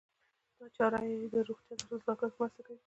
دا 0.57 0.67
چاره 0.77 0.99
يې 1.09 1.17
د 1.33 1.35
روغتیا 1.47 1.73
ترلاسه 1.79 2.11
کولو 2.19 2.31
کې 2.31 2.37
مرسته 2.41 2.61
کوي. 2.65 2.77